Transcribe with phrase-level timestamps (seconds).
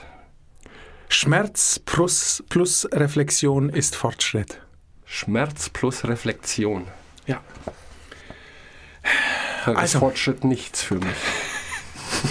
[1.10, 4.62] Schmerz plus, plus Reflexion ist Fortschritt.
[5.06, 6.88] Schmerz plus Reflexion.
[7.28, 7.42] Ja.
[9.66, 11.16] Da ist Also- Fortschritt nichts für mich.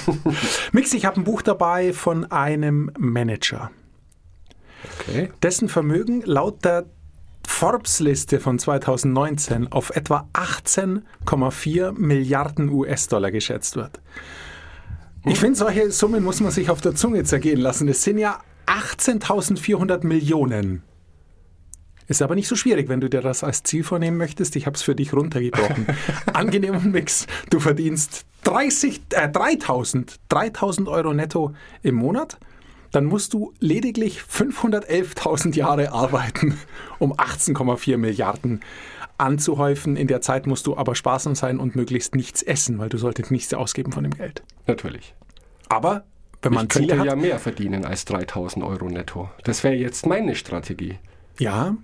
[0.73, 3.71] Mix, ich habe ein Buch dabei von einem Manager.
[5.01, 5.31] Okay.
[5.43, 6.85] dessen Vermögen laut der
[7.55, 14.01] Forbes-Liste von 2019 auf etwa 18,4 Milliarden US-Dollar geschätzt wird.
[15.25, 17.87] Ich finde, solche Summen muss man sich auf der Zunge zergehen lassen.
[17.87, 20.83] Das sind ja 18.400 Millionen.
[22.09, 24.57] Ist aber nicht so schwierig, wenn du dir das als Ziel vornehmen möchtest.
[24.57, 25.87] Ich habe es für dich runtergebrochen.
[26.33, 27.29] Angenehmen Mix.
[27.51, 32.37] Du verdienst 30, äh, 3.000 3.000 Euro netto im Monat.
[32.95, 36.57] Dann musst du lediglich 511.000 Jahre arbeiten,
[37.01, 38.61] um 18,4 Milliarden
[39.19, 39.97] anzuhäufen.
[39.97, 43.33] In der Zeit musst du aber sparsam sein und möglichst nichts essen, weil du solltest
[43.33, 44.45] nichts ausgeben von dem Geld.
[44.69, 45.17] Natürlich.
[45.69, 46.05] Aber
[46.41, 49.29] wenn man ich könnte Ziele hat, ja mehr verdienen als 3000 Euro netto.
[49.43, 51.01] Das wäre jetzt meine Strategie.
[51.41, 51.77] Ja,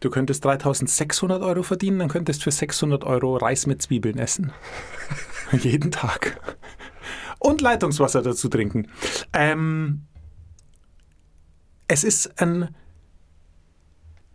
[0.00, 4.52] du könntest 3600 Euro verdienen, dann könntest für 600 Euro Reis mit Zwiebeln essen.
[5.52, 6.40] Jeden Tag.
[7.38, 8.88] Und Leitungswasser dazu trinken.
[9.32, 10.07] Ähm,
[11.88, 12.74] es ist ein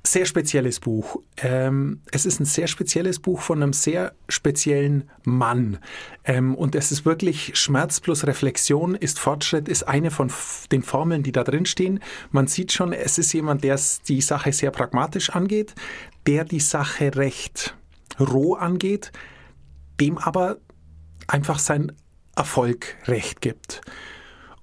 [0.05, 1.21] sehr spezielles Buch.
[1.37, 5.79] Ähm, es ist ein sehr spezielles Buch von einem sehr speziellen Mann.
[6.25, 10.29] Ähm, und es ist wirklich Schmerz plus Reflexion ist Fortschritt, ist eine von
[10.71, 12.01] den Formeln, die da drin stehen.
[12.31, 15.73] Man sieht schon, es ist jemand, der die Sache sehr pragmatisch angeht,
[16.27, 17.77] der die Sache recht
[18.19, 19.13] roh angeht,
[20.01, 20.57] dem aber
[21.27, 21.93] einfach sein
[22.35, 23.81] Erfolg recht gibt.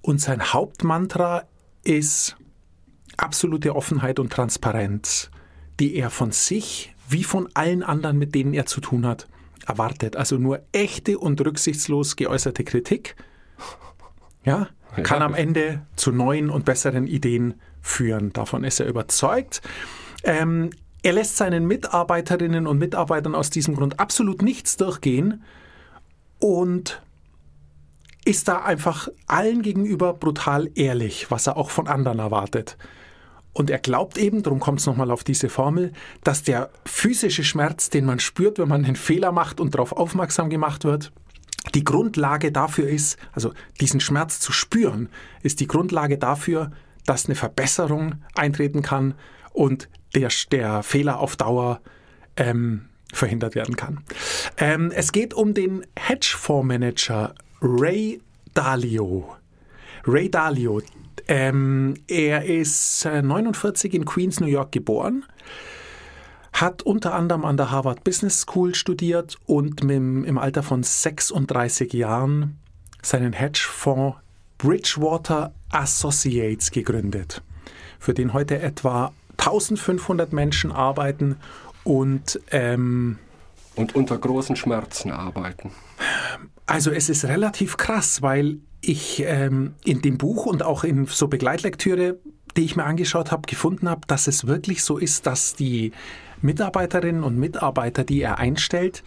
[0.02, 1.44] Und sein Hauptmantra
[1.82, 2.36] ist
[3.22, 5.30] absolute Offenheit und Transparenz,
[5.78, 9.26] die er von sich wie von allen anderen, mit denen er zu tun hat,
[9.66, 10.16] erwartet.
[10.16, 13.16] Also nur echte und rücksichtslos geäußerte Kritik
[14.44, 14.68] ja,
[15.02, 18.32] kann am Ende zu neuen und besseren Ideen führen.
[18.32, 19.60] Davon ist er überzeugt.
[20.22, 20.70] Ähm,
[21.02, 25.42] er lässt seinen Mitarbeiterinnen und Mitarbeitern aus diesem Grund absolut nichts durchgehen
[26.38, 27.02] und
[28.24, 32.76] ist da einfach allen gegenüber brutal ehrlich, was er auch von anderen erwartet.
[33.52, 37.90] Und er glaubt eben, darum kommt es nochmal auf diese Formel, dass der physische Schmerz,
[37.90, 41.12] den man spürt, wenn man einen Fehler macht und darauf aufmerksam gemacht wird,
[41.74, 45.08] die Grundlage dafür ist, also diesen Schmerz zu spüren,
[45.42, 46.70] ist die Grundlage dafür,
[47.06, 49.14] dass eine Verbesserung eintreten kann
[49.52, 51.80] und der, der Fehler auf Dauer
[52.36, 54.00] ähm, verhindert werden kann.
[54.56, 58.20] Ähm, es geht um den Hedgefondsmanager Ray
[58.54, 59.36] Dalio.
[60.06, 60.80] Ray Dalio,
[61.30, 65.24] ähm, er ist äh, 49 in Queens, New York geboren,
[66.52, 71.92] hat unter anderem an der Harvard Business School studiert und mit, im Alter von 36
[71.92, 72.58] Jahren
[73.00, 74.18] seinen Hedgefonds
[74.58, 77.42] Bridgewater Associates gegründet,
[78.00, 81.36] für den heute etwa 1500 Menschen arbeiten
[81.84, 83.18] und ähm,
[83.76, 85.70] Und unter großen Schmerzen arbeiten.
[86.66, 91.28] also es ist relativ krass, weil ich ähm, in dem Buch und auch in so
[91.28, 92.18] Begleitlektüre,
[92.56, 95.92] die ich mir angeschaut habe, gefunden habe, dass es wirklich so ist, dass die
[96.42, 99.02] Mitarbeiterinnen und Mitarbeiter, die er einstellt,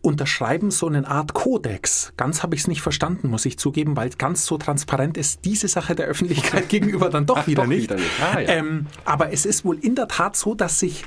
[0.00, 2.12] unterschreiben so eine Art Kodex.
[2.16, 5.68] Ganz habe ich es nicht verstanden, muss ich zugeben, weil ganz so transparent ist diese
[5.68, 7.82] Sache der Öffentlichkeit gegenüber dann doch Ach, wieder doch nicht.
[7.82, 8.10] wieder nicht.
[8.22, 8.48] Ah, ja.
[8.48, 11.04] ähm, aber es ist wohl in der Tat so, dass sich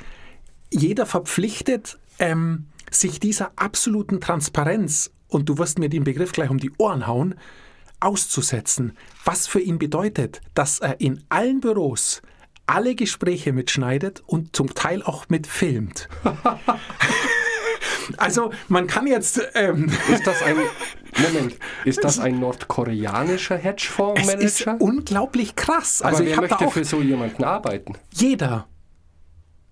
[0.70, 6.58] jeder verpflichtet, ähm, sich dieser absoluten Transparenz, und du wirst mir den Begriff gleich um
[6.58, 7.34] die Ohren hauen,
[8.02, 8.96] auszusetzen.
[9.24, 12.22] Was für ihn bedeutet, dass er in allen Büros
[12.66, 16.08] alle Gespräche mitschneidet und zum Teil auch mitfilmt.
[18.16, 19.40] also man kann jetzt...
[19.54, 20.56] Ähm, Ist das ein
[21.18, 24.76] Moment, ist das ein nordkoreanischer es ist Hedgefondsmanager?
[24.80, 26.02] unglaublich krass.
[26.02, 27.94] Aber Also ich wer möchte für so jemanden arbeiten?
[28.12, 28.66] jeder.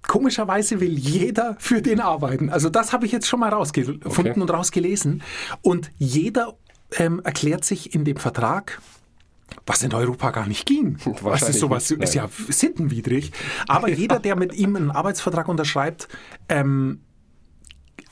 [0.06, 2.49] Komischerweise will jeder für den arbeiten.
[2.50, 4.41] Also das habe ich jetzt schon mal rausgefunden Okay.
[4.41, 5.23] und rausgelesen.
[5.62, 6.56] Und jeder
[6.97, 8.81] ähm, erklärt sich in dem Vertrag,
[9.67, 10.99] was in Europa gar nicht ging.
[11.23, 11.91] Was ist sowas?
[11.91, 13.33] nicht, Ist ja sittenwidrig.
[13.67, 16.09] Aber jeder, der mit ihm einen Arbeitsvertrag unterschreibt,
[16.49, 17.01] ähm,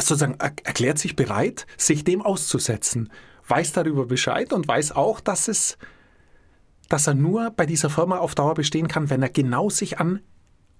[0.00, 3.10] sozusagen er erklärt sich bereit, sich dem auszusetzen,
[3.48, 5.78] weiß darüber Bescheid und weiß auch, dass es,
[6.88, 10.20] dass er nur bei dieser Firma auf Dauer bestehen kann, wenn er genau sich an,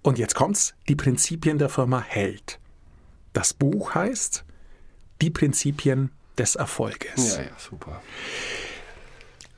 [0.02, 2.60] und jetzt kommt's, die Prinzipien der Firma hält.
[3.32, 4.44] Das Buch heißt
[5.20, 7.36] Die Prinzipien des Erfolges.
[7.36, 8.00] Ja, ja, super.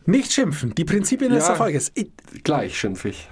[0.07, 1.51] Nicht schimpfen, die Prinzipien des Ja.
[1.51, 1.93] Erfolges.
[1.95, 2.11] Ich-
[2.43, 3.29] Gleich schimpf ich.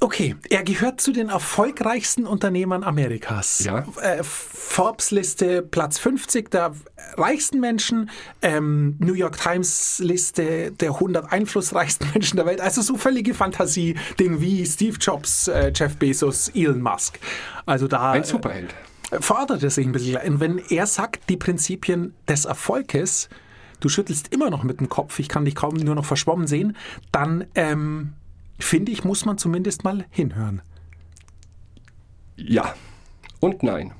[0.00, 3.60] Okay, er gehört zu den erfolgreichsten Unternehmern Amerikas.
[3.64, 3.86] Ja.
[4.02, 6.74] Äh, Forbes-Liste Platz 50 der
[7.16, 8.10] reichsten Menschen,
[8.42, 12.60] ähm, New York Times-Liste der 100 einflussreichsten Menschen der Welt.
[12.60, 17.18] Also so völlige Fantasie, Ding wie Steve Jobs, äh, Jeff Bezos, Elon Musk.
[17.64, 18.74] Also da Ein Superheld.
[19.20, 20.16] Fordert er sich ein bisschen.
[20.16, 23.28] Und wenn er sagt, die Prinzipien des Erfolges,
[23.80, 26.76] du schüttelst immer noch mit dem Kopf, ich kann dich kaum nur noch verschwommen sehen,
[27.12, 28.14] dann ähm,
[28.58, 30.62] finde ich, muss man zumindest mal hinhören.
[32.36, 32.74] Ja
[33.40, 33.92] und nein.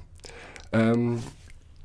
[0.72, 1.22] Ähm,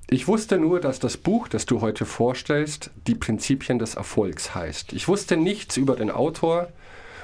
[0.10, 4.94] ich wusste nur, dass das Buch, das du heute vorstellst, die Prinzipien des Erfolgs heißt.
[4.94, 6.70] Ich wusste nichts über den Autor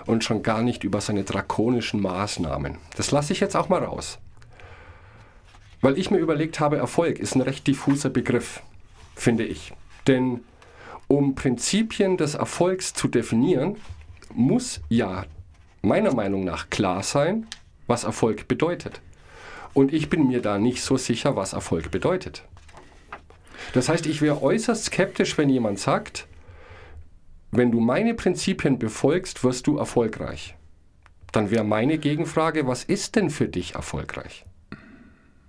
[0.05, 2.77] und schon gar nicht über seine drakonischen Maßnahmen.
[2.95, 4.19] Das lasse ich jetzt auch mal raus.
[5.85, 8.63] Weil ich mir überlegt habe, Erfolg ist ein recht diffuser Begriff,
[9.15, 9.71] finde ich.
[10.07, 10.39] Denn
[11.07, 13.75] um Prinzipien des Erfolgs zu definieren,
[14.33, 15.25] muss ja
[15.83, 17.45] meiner Meinung nach klar sein,
[17.85, 18.99] was Erfolg bedeutet.
[19.75, 22.41] Und ich bin mir da nicht so sicher, was Erfolg bedeutet.
[23.73, 26.25] Das heißt, ich wäre äußerst skeptisch, wenn jemand sagt,
[27.51, 30.55] wenn du meine Prinzipien befolgst, wirst du erfolgreich.
[31.31, 34.45] Dann wäre meine Gegenfrage, was ist denn für dich erfolgreich?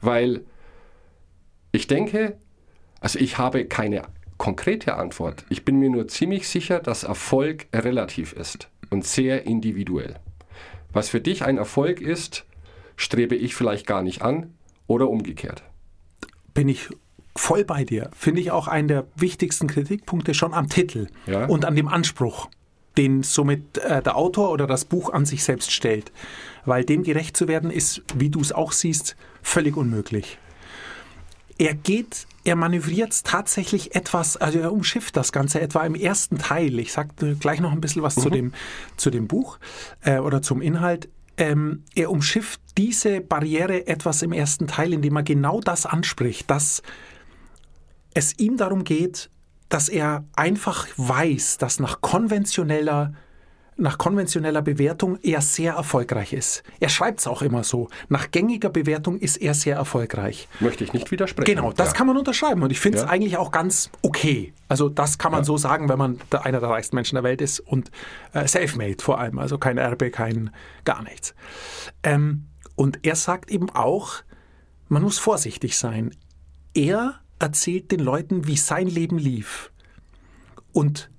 [0.00, 0.43] Weil
[1.72, 2.37] ich denke,
[3.00, 4.02] also ich habe keine
[4.38, 5.44] konkrete Antwort.
[5.48, 10.16] Ich bin mir nur ziemlich sicher, dass Erfolg relativ ist und sehr individuell.
[10.93, 12.44] Was für dich ein Erfolg ist,
[12.96, 14.54] strebe ich vielleicht gar nicht an
[14.87, 15.62] oder umgekehrt.
[16.54, 16.88] Bin ich
[17.34, 18.10] voll bei dir.
[18.16, 21.46] Finde ich auch einen der wichtigsten Kritikpunkte schon am Titel Ja.
[21.46, 22.49] und an dem Anspruch,
[22.96, 26.12] den somit äh, der Autor oder das Buch an sich selbst stellt.
[26.64, 29.16] Weil dem gerecht zu werden ist, wie du es auch siehst,
[29.46, 30.38] völlig unmöglich.
[31.58, 36.78] Er geht, er manövriert tatsächlich etwas, also er umschifft das Ganze etwa im ersten Teil.
[36.78, 38.52] Ich sage gleich noch ein bisschen was zu, dem,
[38.98, 39.58] zu dem Buch
[40.02, 41.08] äh, oder zum Inhalt.
[41.38, 46.82] Ähm, er umschifft diese Barriere etwas im ersten Teil, indem er genau das anspricht, dass
[48.12, 49.31] es ihm darum geht,
[49.69, 53.14] dass er einfach weiß, dass nach konventioneller
[53.78, 56.62] nach konventioneller Bewertung er sehr erfolgreich ist.
[56.81, 57.88] Er schreibt es auch immer so.
[58.08, 60.49] Nach gängiger Bewertung ist er sehr erfolgreich.
[60.61, 61.55] Möchte ich nicht widersprechen.
[61.56, 61.94] Genau, das Ja.
[61.94, 63.11] kann man unterschreiben und ich finde es Ja.
[63.11, 64.55] eigentlich auch ganz okay.
[64.69, 67.61] Also das kann man so sagen, wenn man einer der reichsten Menschen der Welt ist
[67.61, 67.90] und
[68.32, 70.50] äh, self-made vor allem, also kein Erbe, kein
[70.84, 71.34] gar nichts.
[72.02, 72.46] Ähm,
[72.76, 74.23] und er sagt eben auch,
[74.88, 76.14] man muss vorsichtig sein.
[76.75, 79.70] Er erzählt den Leuten, wie sein Leben lief
[80.73, 81.11] und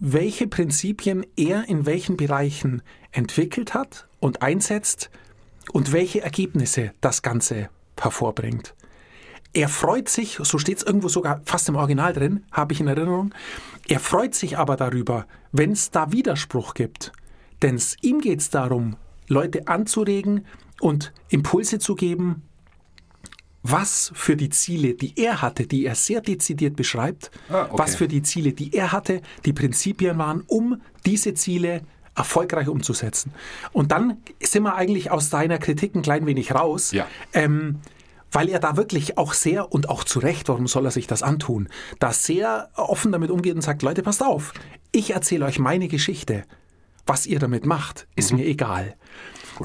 [0.00, 2.82] welche Prinzipien er in welchen Bereichen
[3.12, 5.10] entwickelt hat und einsetzt
[5.72, 7.68] und welche Ergebnisse das Ganze
[8.00, 8.74] hervorbringt.
[9.52, 12.88] Er freut sich, so steht es irgendwo sogar fast im Original drin, habe ich in
[12.88, 13.34] Erinnerung,
[13.88, 17.12] er freut sich aber darüber, wenn es da Widerspruch gibt.
[17.60, 18.96] Denn ihm geht es darum,
[19.28, 20.46] Leute anzuregen
[20.80, 22.42] und Impulse zu geben,
[23.62, 27.72] was für die Ziele, die er hatte, die er sehr dezidiert beschreibt, Ah, okay.
[27.74, 31.82] was für die Ziele, die er hatte, die Prinzipien waren, um diese Ziele
[32.16, 33.32] erfolgreich umzusetzen.
[33.72, 37.06] Und dann sind wir eigentlich aus seiner Kritik ein klein wenig raus, Ja.
[37.32, 37.80] ähm,
[38.32, 41.22] weil er da wirklich auch sehr, und auch zu Recht, warum soll er sich das
[41.22, 44.54] antun, da sehr offen damit umgeht und sagt, Leute, passt auf,
[44.92, 46.44] ich erzähle euch meine Geschichte.
[47.06, 48.94] Was ihr damit macht, ist mir egal.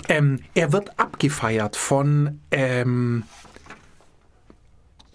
[0.09, 3.23] Ähm, er wird abgefeiert von ähm,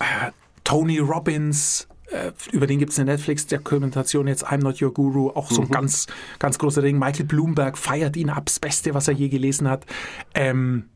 [0.01, 0.33] äh,
[0.65, 5.51] Tony Robbins, äh, über den gibt es eine Netflix-Dokumentation jetzt, I'm Not Your Guru, auch
[5.51, 6.07] so ein ganz,
[6.39, 6.99] ganz großer Ding.
[6.99, 9.87] Michael Bloomberg feiert ihn ab, das Beste, was er je gelesen hat.
[10.35, 10.89] Ähm,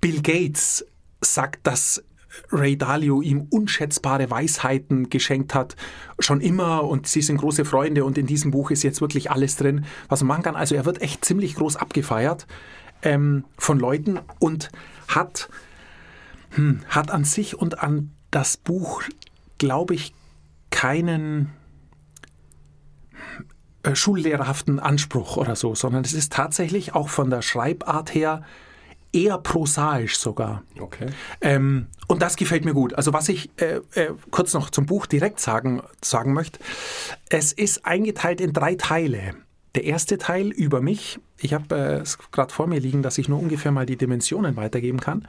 [0.00, 0.84] Bill Gates
[1.20, 2.02] sagt, dass
[2.50, 5.76] Ray Dalio ihm unschätzbare Weisheiten geschenkt hat,
[6.18, 9.56] schon immer und sie sind große Freunde und in diesem Buch ist jetzt wirklich alles
[9.56, 10.56] drin, was man machen kann.
[10.56, 12.46] Also er wird echt ziemlich groß abgefeiert
[13.02, 14.70] ähm, von Leuten und
[15.08, 15.48] hat,
[16.54, 19.02] hm, hat an sich und an das Buch,
[19.58, 20.14] glaube ich,
[20.70, 21.50] keinen
[23.82, 28.42] äh, schullehrerhaften Anspruch oder so, sondern es ist tatsächlich auch von der Schreibart her
[29.12, 30.62] eher prosaisch sogar.
[30.80, 31.06] Okay.
[31.40, 32.94] Ähm, und das gefällt mir gut.
[32.94, 36.58] Also was ich äh, äh, kurz noch zum Buch direkt sagen, sagen möchte,
[37.28, 39.34] es ist eingeteilt in drei Teile.
[39.74, 43.28] Der erste Teil über mich, ich habe äh, es gerade vor mir liegen, dass ich
[43.28, 45.26] nur ungefähr mal die Dimensionen weitergeben kann.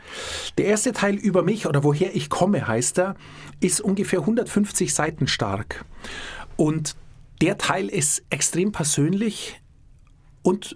[0.57, 3.15] Der erste Teil über mich oder woher ich komme, heißt er,
[3.61, 5.85] ist ungefähr 150 Seiten stark.
[6.57, 6.95] Und
[7.41, 9.61] der Teil ist extrem persönlich
[10.41, 10.75] und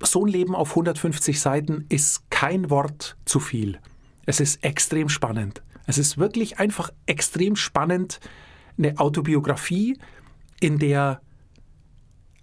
[0.00, 3.80] so ein Leben auf 150 Seiten ist kein Wort zu viel.
[4.26, 5.62] Es ist extrem spannend.
[5.86, 8.20] Es ist wirklich einfach extrem spannend,
[8.76, 9.98] eine Autobiografie,
[10.60, 11.20] in der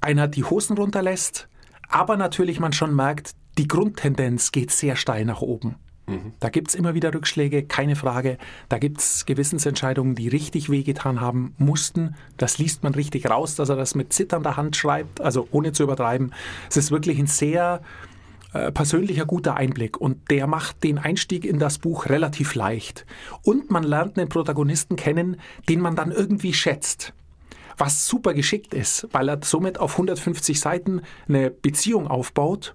[0.05, 1.49] einer die Hosen runterlässt,
[1.89, 5.75] aber natürlich man schon merkt, die Grundtendenz geht sehr steil nach oben.
[6.07, 6.33] Mhm.
[6.39, 8.37] Da gibt es immer wieder Rückschläge, keine Frage.
[8.69, 12.15] Da gibt es Gewissensentscheidungen, die richtig wehgetan haben mussten.
[12.37, 15.83] Das liest man richtig raus, dass er das mit zitternder Hand schreibt, also ohne zu
[15.83, 16.33] übertreiben.
[16.69, 17.81] Es ist wirklich ein sehr
[18.53, 23.05] äh, persönlicher guter Einblick und der macht den Einstieg in das Buch relativ leicht.
[23.41, 27.13] Und man lernt einen Protagonisten kennen, den man dann irgendwie schätzt
[27.77, 32.73] was super geschickt ist, weil er somit auf 150 Seiten eine Beziehung aufbaut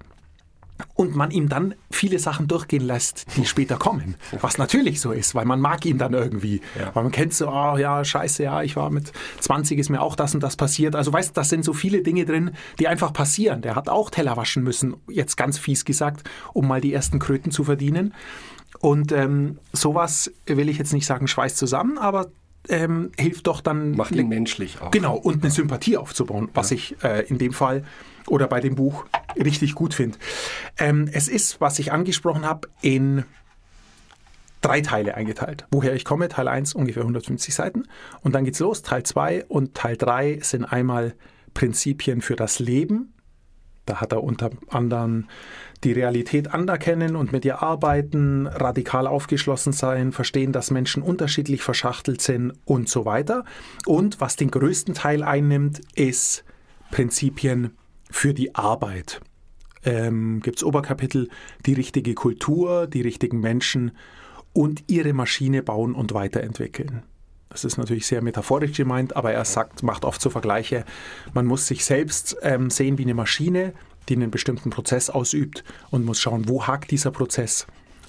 [0.95, 4.17] und man ihm dann viele Sachen durchgehen lässt, die später kommen.
[4.41, 6.61] Was natürlich so ist, weil man mag ihn dann irgendwie.
[6.79, 6.95] Ja.
[6.95, 10.17] Weil man kennt so, oh ja, scheiße, ja, ich war mit 20, ist mir auch
[10.17, 10.97] das und das passiert.
[10.97, 13.63] Also weißt, das sind so viele Dinge drin, die einfach passieren.
[13.63, 17.51] Der hat auch Teller waschen müssen, jetzt ganz fies gesagt, um mal die ersten Kröten
[17.51, 18.15] zu verdienen.
[18.79, 22.31] Und ähm, sowas will ich jetzt nicht sagen, schweißt zusammen, aber
[22.69, 23.93] ähm, hilft doch dann.
[23.93, 24.91] Macht ihn menschlich auch.
[24.91, 26.77] Genau, und eine Sympathie aufzubauen, was ja.
[26.77, 27.85] ich äh, in dem Fall
[28.27, 30.19] oder bei dem Buch richtig gut finde.
[30.79, 33.25] Ähm, es ist, was ich angesprochen habe, in
[34.61, 35.67] drei Teile eingeteilt.
[35.71, 37.85] Woher ich komme, Teil 1 ungefähr 150 Seiten
[38.23, 41.15] und dann geht's los, Teil 2 und Teil 3 sind einmal
[41.55, 43.13] Prinzipien für das Leben.
[43.87, 45.27] Da hat er unter anderem
[45.83, 52.21] die Realität anerkennen und mit ihr arbeiten, radikal aufgeschlossen sein, verstehen, dass Menschen unterschiedlich verschachtelt
[52.21, 53.45] sind und so weiter.
[53.87, 56.45] Und was den größten Teil einnimmt, ist
[56.91, 57.77] Prinzipien
[58.11, 59.21] für die Arbeit.
[59.85, 61.29] Ähm, Gibt es Oberkapitel,
[61.65, 63.93] die richtige Kultur, die richtigen Menschen
[64.53, 67.03] und ihre Maschine bauen und weiterentwickeln.
[67.51, 70.85] Das ist natürlich sehr metaphorisch gemeint, aber er sagt, macht oft so Vergleiche.
[71.35, 73.75] Man muss sich selbst ähm, sehen wie eine Maschine,
[74.09, 77.67] die einen bestimmten Prozess ausübt und muss schauen, wo hakt dieser Prozess,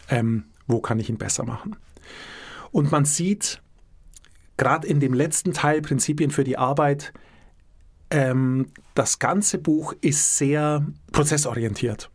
[0.10, 1.75] ähm, wo kann ich ihn besser machen.
[2.71, 3.62] Und man sieht
[4.57, 7.12] gerade in dem letzten Teil Prinzipien für die Arbeit,
[8.12, 12.12] ähm, das ganze Buch ist sehr prozessorientiert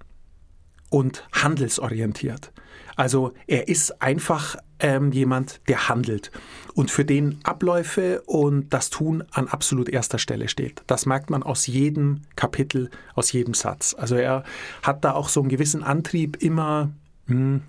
[0.91, 2.53] und handelsorientiert.
[2.95, 6.31] Also er ist einfach ähm, jemand, der handelt
[6.77, 10.83] und für den Abläufe und das Tun an absolut erster Stelle steht.
[10.87, 13.97] Das merkt man aus jedem Kapitel, aus jedem Satz.
[13.99, 14.45] Also er
[14.83, 16.91] hat da auch so einen gewissen Antrieb, immer,
[17.29, 17.63] mh, hm,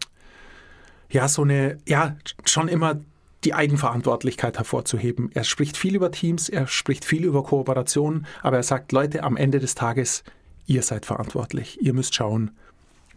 [1.10, 3.00] ja, so eine, ja, schon immer
[3.46, 5.32] die Eigenverantwortlichkeit hervorzuheben.
[5.34, 9.38] Er spricht viel über Teams, er spricht viel über Kooperation, aber er sagt, Leute, am
[9.38, 10.26] Ende des Tages,
[10.66, 11.82] ihr seid verantwortlich.
[11.82, 12.52] Ihr müsst schauen,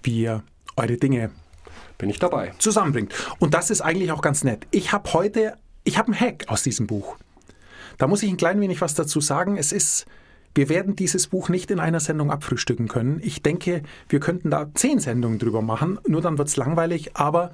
[0.04, 0.44] wie ihr
[0.76, 1.32] eure Dinge
[1.98, 2.52] bin ich dabei.
[2.58, 3.12] Zusammenbringt.
[3.40, 4.68] Und das ist eigentlich auch ganz nett.
[4.70, 7.16] Ich habe heute, ich habe einen Hack aus diesem Buch.
[7.98, 9.56] Da muss ich ein klein wenig was dazu sagen.
[9.56, 10.06] Es ist,
[10.54, 13.20] wir werden dieses Buch nicht in einer Sendung abfrühstücken können.
[13.22, 17.16] Ich denke, wir könnten da zehn Sendungen drüber machen, nur dann wird es langweilig.
[17.16, 17.52] Aber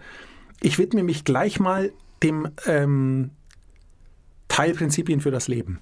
[0.61, 1.92] ich widme mich gleich mal
[2.23, 3.30] dem ähm,
[4.49, 5.80] Teilprinzipien für das Leben.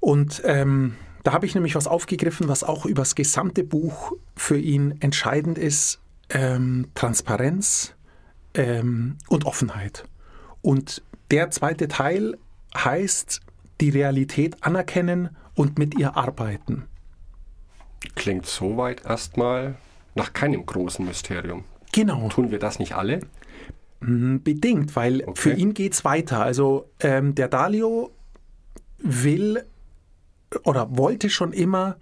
[0.00, 4.58] Und ähm, da habe ich nämlich was aufgegriffen, was auch über das gesamte Buch für
[4.58, 6.00] ihn entscheidend ist
[6.30, 7.94] ähm, Transparenz
[8.54, 10.04] ähm, und Offenheit.
[10.62, 12.38] Und der zweite Teil
[12.76, 13.40] heißt,
[13.80, 16.84] die Realität anerkennen und mit ihr arbeiten.
[18.14, 19.76] Klingt soweit erstmal
[20.14, 21.64] nach keinem großen Mysterium.
[21.92, 22.28] Genau.
[22.28, 23.20] Tun wir das nicht alle?
[24.00, 25.34] Hm, bedingt, weil okay.
[25.34, 26.40] für ihn geht es weiter.
[26.42, 28.12] Also ähm, der Dalio
[28.98, 29.64] will
[30.64, 31.96] oder wollte schon immer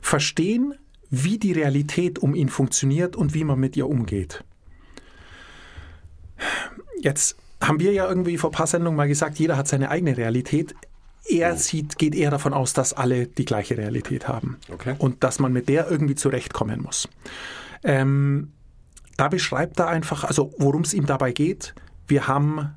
[0.00, 0.74] verstehen,
[1.10, 4.44] wie die Realität um ihn funktioniert und wie man mit ihr umgeht.
[7.00, 10.16] Jetzt haben wir ja irgendwie vor ein paar Sendungen mal gesagt, jeder hat seine eigene
[10.16, 10.74] Realität.
[11.28, 14.94] Er sieht, geht eher davon aus, dass alle die gleiche Realität haben okay.
[14.98, 17.08] und dass man mit der irgendwie zurechtkommen muss.
[17.84, 18.52] Ähm,
[19.16, 21.74] da beschreibt er einfach, also worum es ihm dabei geht.
[22.08, 22.74] Wir haben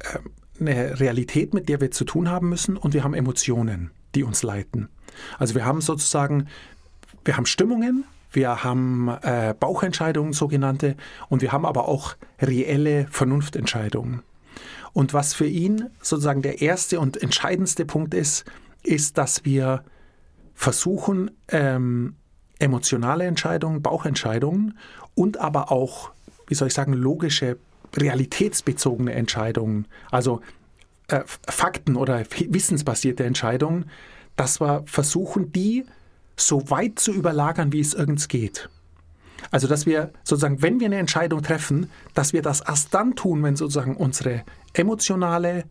[0.00, 0.18] äh,
[0.60, 4.42] eine Realität, mit der wir zu tun haben müssen und wir haben Emotionen, die uns
[4.42, 4.88] leiten.
[5.38, 6.48] Also wir haben sozusagen
[7.26, 8.04] wir haben Stimmungen,
[8.36, 10.96] wir haben äh, Bauchentscheidungen, sogenannte,
[11.28, 14.22] und wir haben aber auch reelle Vernunftentscheidungen.
[14.92, 18.44] Und was für ihn sozusagen der erste und entscheidendste Punkt ist,
[18.82, 19.82] ist, dass wir
[20.54, 22.14] versuchen, ähm,
[22.58, 24.78] emotionale Entscheidungen, Bauchentscheidungen
[25.14, 26.12] und aber auch,
[26.46, 27.58] wie soll ich sagen, logische,
[27.94, 30.40] realitätsbezogene Entscheidungen, also
[31.08, 33.90] äh, Fakten oder wissensbasierte Entscheidungen,
[34.36, 35.84] dass wir versuchen, die
[36.36, 38.68] so weit zu überlagern, wie es irgend geht.
[39.50, 43.42] Also, dass wir sozusagen, wenn wir eine Entscheidung treffen, dass wir das erst dann tun,
[43.42, 45.64] wenn sozusagen unsere emotionale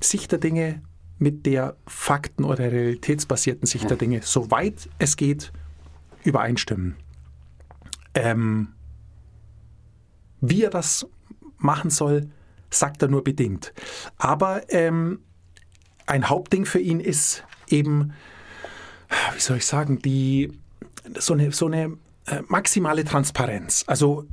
[0.00, 0.82] Sicht der Dinge
[1.18, 5.52] mit der fakten- oder realitätsbasierten Sicht der Dinge, soweit es geht,
[6.24, 6.96] übereinstimmen.
[8.14, 8.68] Ähm,
[10.40, 11.06] wie er das
[11.56, 12.30] machen soll,
[12.70, 13.72] sagt er nur bedingt.
[14.16, 15.20] Aber ähm,
[16.06, 18.12] ein Hauptding für ihn ist eben,
[19.38, 20.50] wie soll ich sagen, die,
[21.16, 23.84] so eine, so eine äh, maximale Transparenz.
[23.86, 24.26] Also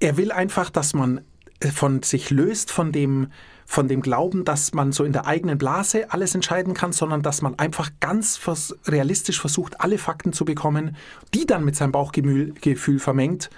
[0.00, 1.20] er will einfach, dass man
[1.60, 3.28] äh, von sich löst von dem,
[3.66, 7.40] von dem Glauben, dass man so in der eigenen Blase alles entscheiden kann, sondern dass
[7.40, 10.96] man einfach ganz vers realistisch versucht, alle Fakten zu bekommen,
[11.34, 13.48] die dann mit seinem Bauchgefühl vermengt,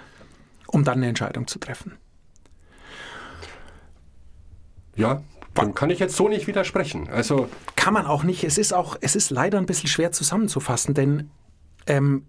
[0.67, 1.97] um dann eine Entscheidung zu treffen.
[4.95, 5.23] Ja,
[5.63, 7.09] dem kann ich jetzt so nicht widersprechen.
[7.09, 8.43] Also kann man auch nicht.
[8.43, 11.29] Es ist auch, es ist leider ein bisschen schwer zusammenzufassen, denn
[11.87, 12.25] ähm,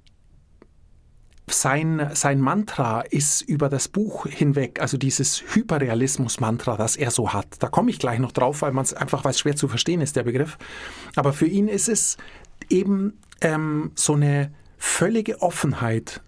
[1.48, 7.46] sein, sein Mantra ist über das Buch hinweg, also dieses Hyperrealismus-Mantra, das er so hat.
[7.60, 10.16] Da komme ich gleich noch drauf, weil man es einfach, weil schwer zu verstehen ist,
[10.16, 10.58] der Begriff.
[11.14, 12.16] Aber für ihn ist es
[12.68, 16.20] eben ähm, so eine völlige Offenheit,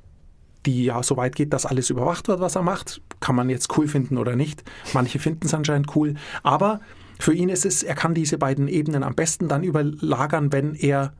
[0.66, 3.00] die ja so weit geht, dass alles überwacht wird, was er macht.
[3.20, 4.62] Kann man jetzt cool finden oder nicht.
[4.92, 6.14] Manche finden es anscheinend cool.
[6.42, 6.80] Aber
[7.18, 11.12] für ihn ist es, er kann diese beiden Ebenen am besten dann überlagern, wenn er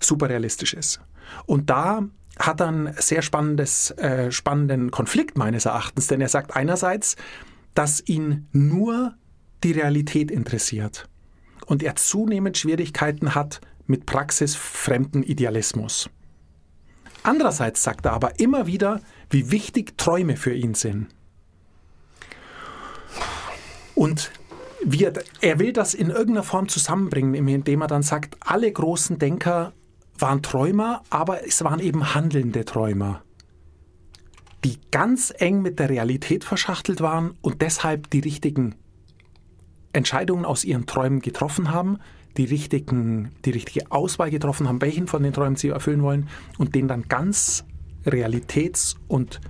[0.00, 1.00] super realistisch ist.
[1.46, 2.02] Und da
[2.38, 7.16] hat er einen sehr spannendes, äh, spannenden Konflikt meines Erachtens, denn er sagt einerseits,
[7.74, 9.14] dass ihn nur
[9.64, 11.08] die Realität interessiert
[11.66, 16.10] und er zunehmend Schwierigkeiten hat mit praxisfremden Idealismus.
[17.22, 21.08] Andererseits sagt er aber immer wieder, wie wichtig Träume für ihn sind.
[23.94, 24.30] Und
[24.84, 29.72] wir, er will das in irgendeiner Form zusammenbringen, indem er dann sagt, alle großen Denker
[30.18, 33.22] waren Träumer, aber es waren eben handelnde Träumer,
[34.64, 38.76] die ganz eng mit der Realität verschachtelt waren und deshalb die richtigen
[39.92, 41.98] Entscheidungen aus ihren Träumen getroffen haben,
[42.36, 46.74] die, richtigen, die richtige Auswahl getroffen haben, welchen von den Träumen sie erfüllen wollen und
[46.74, 47.64] den dann ganz
[48.06, 49.40] realitäts- und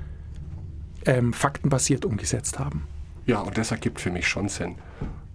[1.04, 2.86] ähm, faktenbasiert umgesetzt haben.
[3.26, 4.76] Ja, und das ergibt für mich schon Sinn.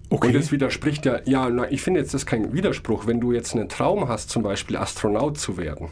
[0.10, 0.27] Okay.
[0.27, 3.31] Und es widerspricht ja, ja, na, ich finde jetzt das ist kein Widerspruch, wenn du
[3.31, 5.89] jetzt einen Traum hast, zum Beispiel Astronaut zu werden.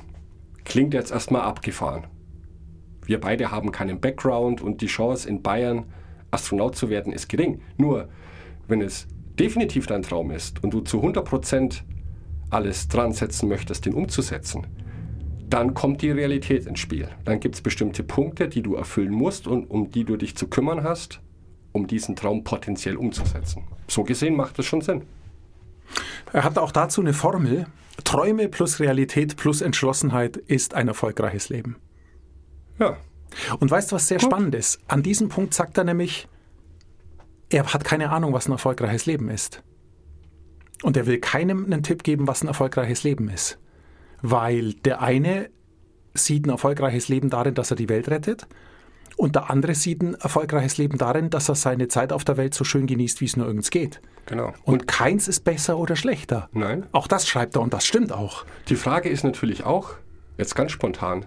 [0.65, 2.07] Klingt jetzt erstmal abgefahren.
[3.05, 5.85] Wir beide haben keinen Background und die Chance in Bayern
[6.31, 7.61] Astronaut zu werden ist gering.
[7.77, 8.09] Nur,
[8.67, 9.07] wenn es
[9.39, 11.81] definitiv dein Traum ist und du zu 100%
[12.49, 14.67] alles dran setzen möchtest, den umzusetzen,
[15.53, 17.09] dann kommt die Realität ins Spiel.
[17.25, 20.47] Dann gibt es bestimmte Punkte, die du erfüllen musst und um die du dich zu
[20.47, 21.21] kümmern hast
[21.71, 23.63] um diesen Traum potenziell umzusetzen.
[23.87, 25.03] So gesehen macht das schon Sinn.
[26.33, 27.65] Er hat auch dazu eine Formel.
[28.03, 31.75] Träume plus Realität plus Entschlossenheit ist ein erfolgreiches Leben.
[32.79, 32.97] Ja.
[33.59, 34.29] Und weißt du, was sehr Gut.
[34.29, 34.79] spannend ist?
[34.87, 36.27] An diesem Punkt sagt er nämlich,
[37.49, 39.63] er hat keine Ahnung, was ein erfolgreiches Leben ist.
[40.81, 43.59] Und er will keinem einen Tipp geben, was ein erfolgreiches Leben ist.
[44.21, 45.49] Weil der eine
[46.13, 48.47] sieht ein erfolgreiches Leben darin, dass er die Welt rettet
[49.19, 52.53] und der andere sieht ein erfolgreiches Leben darin, dass er seine Zeit auf der Welt
[52.53, 53.99] so schön genießt, wie es nur irgends geht.
[54.27, 54.53] Genau.
[54.63, 56.47] Und, und keins ist besser oder schlechter.
[56.53, 56.85] Nein.
[56.93, 58.45] Auch das schreibt er und das stimmt auch.
[58.69, 59.95] Die Frage ist natürlich auch,
[60.37, 61.25] jetzt ganz spontan,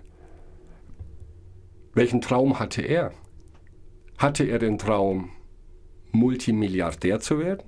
[1.93, 3.13] welchen Traum hatte er?
[4.17, 5.29] Hatte er den Traum,
[6.13, 7.63] Multimilliardär zu werden?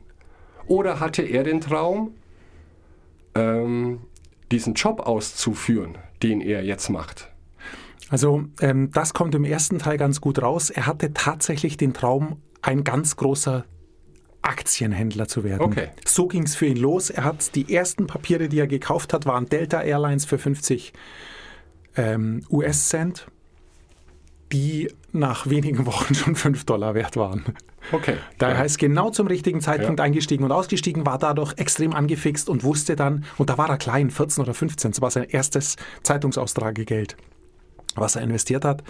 [0.66, 2.14] Oder hatte er den Traum,
[3.34, 4.00] ähm,
[4.54, 7.28] diesen Job auszuführen, den er jetzt macht?
[8.08, 10.70] Also ähm, das kommt im ersten Teil ganz gut raus.
[10.70, 13.64] Er hatte tatsächlich den Traum, ein ganz großer
[14.42, 15.62] Aktienhändler zu werden.
[15.62, 15.88] Okay.
[16.06, 17.10] So ging es für ihn los.
[17.10, 20.92] Er hat die ersten Papiere, die er gekauft hat, waren Delta Airlines für 50
[21.96, 23.26] ähm, US-Cent,
[24.52, 27.44] die nach wenigen Wochen schon 5 Dollar wert waren.
[27.92, 28.16] Okay.
[28.38, 28.64] Daher ja.
[28.64, 30.04] ist genau zum richtigen Zeitpunkt ja.
[30.04, 34.10] eingestiegen und ausgestiegen, war dadurch extrem angefixt und wusste dann, und da war er klein,
[34.10, 37.16] 14 oder 15, das war sein erstes Zeitungsaustragegeld
[37.96, 38.82] was er investiert hat.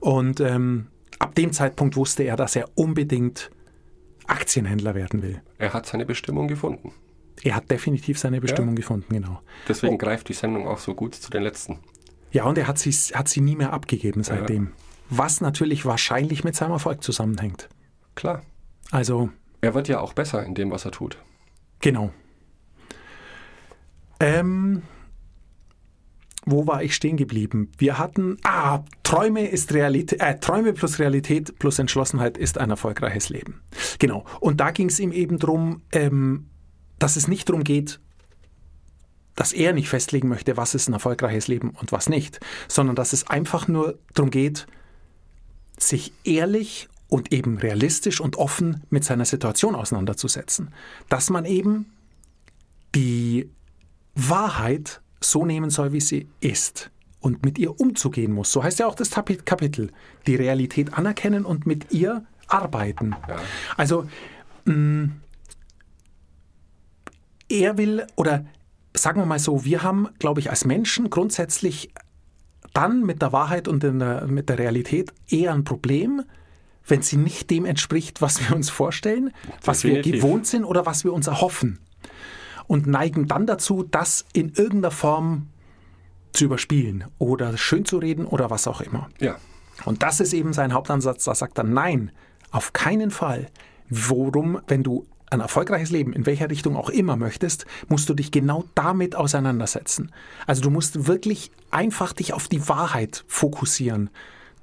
[0.00, 3.50] Und ähm, ab dem Zeitpunkt wusste er, dass er unbedingt
[4.26, 5.42] Aktienhändler werden will.
[5.58, 6.92] Er hat seine Bestimmung gefunden.
[7.42, 8.76] Er hat definitiv seine Bestimmung ja.
[8.76, 9.40] gefunden, genau.
[9.66, 9.98] Deswegen oh.
[9.98, 11.78] greift die Sendung auch so gut zu den letzten.
[12.32, 14.72] Ja, und er hat sie, hat sie nie mehr abgegeben seitdem.
[15.08, 17.68] Was natürlich wahrscheinlich mit seinem Erfolg zusammenhängt.
[18.20, 18.42] Klar.
[18.90, 19.30] Also.
[19.62, 21.16] Er wird ja auch besser in dem, was er tut.
[21.80, 22.12] Genau.
[24.20, 24.82] Ähm,
[26.44, 27.72] wo war ich stehen geblieben?
[27.78, 33.30] Wir hatten, ah, Träume ist Realität, äh, Träume plus Realität plus Entschlossenheit ist ein erfolgreiches
[33.30, 33.62] Leben.
[33.98, 34.26] Genau.
[34.40, 36.50] Und da ging es ihm eben darum, ähm,
[36.98, 38.00] dass es nicht darum geht,
[39.34, 43.14] dass er nicht festlegen möchte, was ist ein erfolgreiches Leben und was nicht, sondern dass
[43.14, 44.66] es einfach nur darum geht,
[45.78, 50.72] sich ehrlich und eben realistisch und offen mit seiner Situation auseinanderzusetzen.
[51.08, 51.92] Dass man eben
[52.94, 53.50] die
[54.14, 58.50] Wahrheit so nehmen soll, wie sie ist und mit ihr umzugehen muss.
[58.50, 59.90] So heißt ja auch das Kapitel.
[60.26, 63.14] Die Realität anerkennen und mit ihr arbeiten.
[63.28, 63.36] Ja.
[63.76, 64.08] Also
[64.64, 65.10] mh,
[67.48, 68.46] er will oder
[68.94, 71.92] sagen wir mal so, wir haben, glaube ich, als Menschen grundsätzlich
[72.72, 76.22] dann mit der Wahrheit und der, mit der Realität eher ein Problem,
[76.86, 79.32] wenn sie nicht dem entspricht, was wir uns vorstellen,
[79.64, 81.78] was wir gewohnt sind oder was wir uns erhoffen.
[82.66, 85.48] Und neigen dann dazu, das in irgendeiner Form
[86.32, 89.08] zu überspielen oder schön zu reden oder was auch immer.
[89.18, 89.36] Ja.
[89.84, 91.24] Und das ist eben sein Hauptansatz.
[91.24, 92.12] Da sagt er, nein,
[92.50, 93.48] auf keinen Fall.
[93.88, 98.30] Worum, wenn du ein erfolgreiches Leben, in welcher Richtung auch immer möchtest, musst du dich
[98.30, 100.12] genau damit auseinandersetzen.
[100.46, 104.10] Also du musst wirklich einfach dich auf die Wahrheit fokussieren.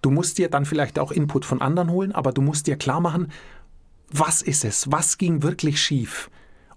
[0.08, 3.02] Du musst dir dann vielleicht auch Input von anderen holen, aber du musst dir klar
[3.02, 3.30] machen,
[4.10, 4.90] was ist es?
[4.90, 6.30] Was ging wirklich schief?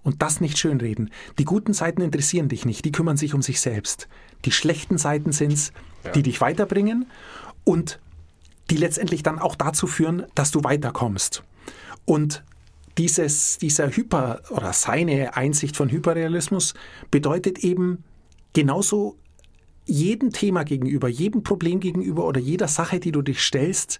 [0.03, 1.11] Und das nicht schönreden.
[1.39, 4.09] Die guten Seiten interessieren dich nicht, die kümmern sich um sich selbst.
[4.43, 5.71] Die schlechten Seiten sind es,
[6.03, 6.11] ja.
[6.11, 7.05] die dich weiterbringen
[7.63, 8.01] und
[8.69, 11.41] die letztendlich dann auch dazu führen, dass du weiterkommst.
[12.03, 12.43] Und
[12.97, 16.73] dieses, dieser Hyper- oder seine Einsicht von Hyperrealismus
[17.11, 18.03] bedeutet eben
[18.51, 19.15] genauso
[19.85, 23.99] jedem Thema gegenüber, jedem Problem gegenüber oder jeder Sache, die du dich stellst,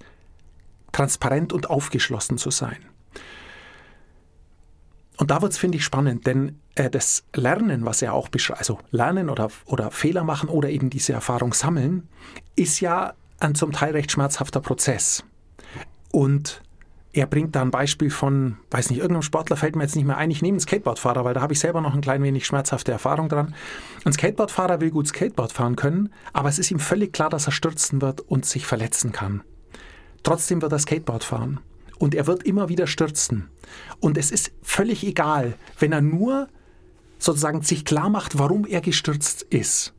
[0.91, 2.77] transparent und aufgeschlossen zu sein.
[5.17, 8.59] Und da wird es, finde ich, spannend, denn äh, das Lernen, was er auch beschreibt,
[8.59, 12.07] also Lernen oder, oder Fehler machen oder eben diese Erfahrung sammeln,
[12.55, 15.23] ist ja ein zum Teil recht schmerzhafter Prozess.
[16.11, 16.61] Und
[17.13, 20.17] er bringt da ein Beispiel von, weiß nicht, irgendeinem Sportler fällt mir jetzt nicht mehr
[20.17, 22.91] ein, ich nehme einen Skateboardfahrer, weil da habe ich selber noch ein klein wenig schmerzhafte
[22.91, 23.53] Erfahrung dran.
[24.05, 27.51] Ein Skateboardfahrer will gut Skateboard fahren können, aber es ist ihm völlig klar, dass er
[27.51, 29.41] stürzen wird und sich verletzen kann.
[30.23, 31.59] Trotzdem wird er Skateboard fahren.
[31.97, 33.49] Und er wird immer wieder stürzen.
[33.99, 36.47] Und es ist völlig egal, wenn er nur
[37.19, 39.93] sozusagen sich klar macht, warum er gestürzt ist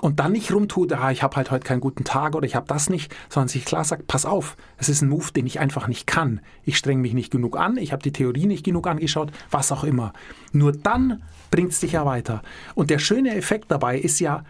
[0.00, 2.66] und dann nicht rumtut, ah, ich habe halt heute keinen guten Tag oder ich habe
[2.66, 5.88] das nicht, sondern sich klar sagt, pass auf, es ist ein Move, den ich einfach
[5.88, 6.40] nicht kann.
[6.64, 9.84] Ich strenge mich nicht genug an, ich habe die Theorie nicht genug angeschaut, was auch
[9.84, 10.12] immer.
[10.52, 12.42] Nur dann bringt es dich ja weiter.
[12.74, 14.44] Und der schöne Effekt dabei ist ja,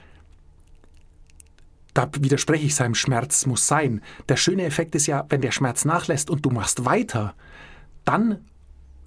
[1.94, 4.02] da widerspreche ich seinem Schmerz, muss sein.
[4.28, 7.34] Der schöne Effekt ist ja, wenn der Schmerz nachlässt und du machst weiter,
[8.04, 8.38] dann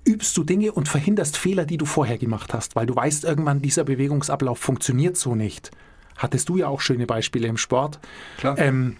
[0.05, 3.61] übst du Dinge und verhinderst Fehler, die du vorher gemacht hast, weil du weißt irgendwann,
[3.61, 5.71] dieser Bewegungsablauf funktioniert so nicht
[6.17, 7.99] hattest du ja auch schöne Beispiele im Sport.
[8.37, 8.57] Klar.
[8.57, 8.97] Ähm,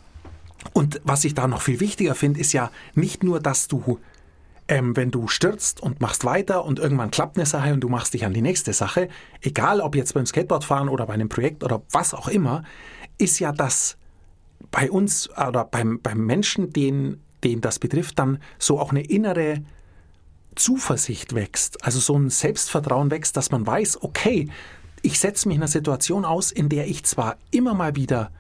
[0.71, 3.99] und was ich da noch viel wichtiger finde, ist ja nicht nur, dass du,
[4.67, 8.13] ähm, wenn du stürzt und machst weiter und irgendwann klappt eine Sache und du machst
[8.13, 9.10] dich an die nächste Sache,
[9.41, 12.63] egal ob jetzt beim Skateboardfahren oder bei einem Projekt oder was auch immer,
[13.17, 13.97] ist ja das
[14.71, 19.62] bei uns oder beim, beim Menschen, den, den das betrifft, dann so auch eine innere
[20.56, 24.49] Zuversicht wächst, also so ein Selbstvertrauen wächst, dass man weiß, okay,
[25.03, 28.31] ich setze mich in einer Situation aus, in der ich zwar immer mal wieder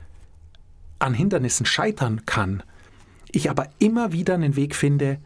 [0.97, 2.63] an Hindernissen scheitern kann,
[3.31, 5.19] ich aber immer wieder einen Weg finde,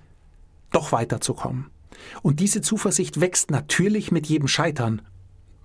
[0.71, 1.67] doch weiterzukommen.
[2.23, 5.01] Und diese Zuversicht wächst natürlich mit jedem Scheitern,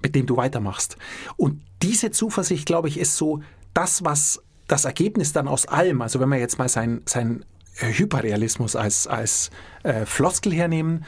[0.02, 0.96] mit dem du weitermachst.
[1.37, 6.20] Und diese Zuversicht, glaube ich, ist so das, was das Ergebnis dann aus allem, also
[6.20, 7.44] wenn wir jetzt mal sein, sein
[7.76, 9.50] Hyperrealismus als, als
[9.82, 11.04] äh, Floskel hernehmen,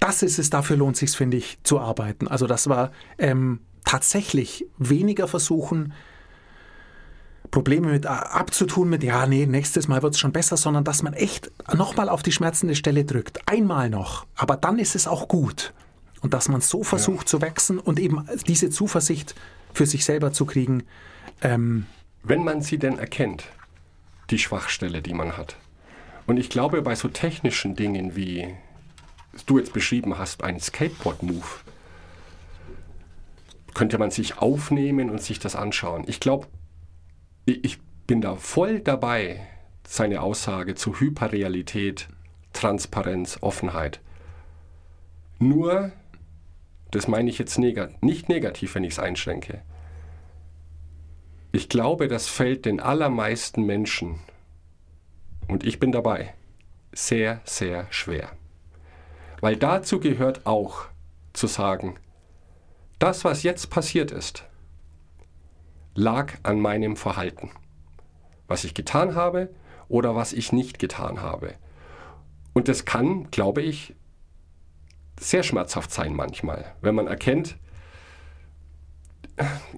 [0.00, 2.26] das ist es, dafür lohnt sich, finde ich, zu arbeiten.
[2.26, 5.92] Also das war ähm, tatsächlich weniger versuchen,
[7.50, 11.02] Probleme mit äh, abzutun mit, ja, nee, nächstes Mal wird es schon besser, sondern dass
[11.02, 13.40] man echt nochmal auf die schmerzende Stelle drückt.
[13.46, 14.26] Einmal noch.
[14.36, 15.72] Aber dann ist es auch gut.
[16.20, 17.26] Und dass man so versucht ja.
[17.26, 19.34] zu wachsen und eben diese Zuversicht
[19.72, 20.84] für sich selber zu kriegen.
[21.42, 21.86] Ähm,
[22.22, 23.44] Wenn man sie denn erkennt,
[24.30, 25.56] die Schwachstelle, die man hat.
[26.26, 28.54] Und ich glaube, bei so technischen Dingen wie
[29.46, 31.46] du jetzt beschrieben hast, ein Skateboard-Move,
[33.74, 36.04] könnte man sich aufnehmen und sich das anschauen.
[36.06, 36.48] Ich glaube,
[37.46, 39.46] ich bin da voll dabei,
[39.86, 42.08] seine Aussage zu Hyperrealität,
[42.52, 44.00] Transparenz, Offenheit.
[45.38, 45.92] Nur,
[46.90, 49.62] das meine ich jetzt negat nicht negativ, wenn ich es einschränke.
[51.52, 54.20] Ich glaube, das fällt den allermeisten Menschen,
[55.48, 56.34] und ich bin dabei,
[56.92, 58.30] sehr, sehr schwer.
[59.40, 60.86] Weil dazu gehört auch
[61.32, 61.96] zu sagen,
[62.98, 64.44] das, was jetzt passiert ist,
[65.94, 67.50] lag an meinem Verhalten.
[68.46, 69.48] Was ich getan habe
[69.88, 71.54] oder was ich nicht getan habe.
[72.52, 73.94] Und das kann, glaube ich,
[75.18, 77.56] sehr schmerzhaft sein manchmal, wenn man erkennt,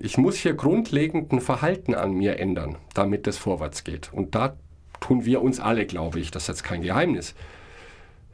[0.01, 4.13] ich muss hier grundlegend ein Verhalten an mir ändern, damit es vorwärts geht.
[4.13, 4.57] Und da
[5.01, 7.35] tun wir uns alle, glaube ich, das ist jetzt kein Geheimnis,